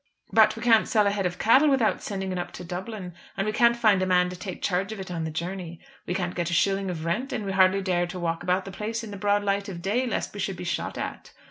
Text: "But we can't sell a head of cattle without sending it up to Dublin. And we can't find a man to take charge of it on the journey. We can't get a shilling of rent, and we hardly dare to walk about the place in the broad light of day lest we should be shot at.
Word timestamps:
"But 0.33 0.55
we 0.55 0.63
can't 0.63 0.87
sell 0.87 1.05
a 1.05 1.11
head 1.11 1.27
of 1.27 1.37
cattle 1.37 1.69
without 1.69 2.01
sending 2.01 2.31
it 2.31 2.39
up 2.39 2.51
to 2.53 2.63
Dublin. 2.63 3.13
And 3.37 3.45
we 3.45 3.53
can't 3.53 3.75
find 3.77 4.01
a 4.01 4.07
man 4.07 4.29
to 4.31 4.35
take 4.35 4.63
charge 4.63 4.91
of 4.91 4.99
it 4.99 5.11
on 5.11 5.25
the 5.25 5.29
journey. 5.29 5.79
We 6.07 6.15
can't 6.15 6.33
get 6.33 6.49
a 6.49 6.53
shilling 6.53 6.89
of 6.89 7.05
rent, 7.05 7.31
and 7.31 7.45
we 7.45 7.51
hardly 7.51 7.83
dare 7.83 8.07
to 8.07 8.19
walk 8.19 8.41
about 8.41 8.65
the 8.65 8.71
place 8.71 9.03
in 9.03 9.11
the 9.11 9.15
broad 9.17 9.43
light 9.43 9.69
of 9.69 9.79
day 9.83 10.07
lest 10.07 10.33
we 10.33 10.39
should 10.39 10.57
be 10.57 10.63
shot 10.63 10.97
at. 10.97 11.33